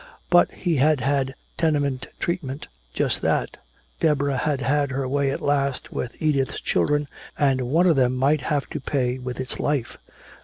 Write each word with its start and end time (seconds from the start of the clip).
But 0.31 0.49
he 0.49 0.77
had 0.77 1.01
had 1.01 1.35
tenement 1.59 2.07
treatment, 2.19 2.67
just 2.91 3.21
that! 3.21 3.57
Deborah 3.99 4.35
had 4.37 4.59
had 4.59 4.89
her 4.89 5.07
way 5.07 5.29
at 5.29 5.41
last 5.41 5.93
with 5.93 6.19
Edith's 6.19 6.59
children, 6.59 7.07
and 7.37 7.61
one 7.69 7.85
of 7.85 7.97
them 7.97 8.15
might 8.15 8.41
have 8.41 8.65
to 8.71 8.79
pay 8.79 9.19
with 9.19 9.39
its 9.39 9.59
life! 9.59 9.99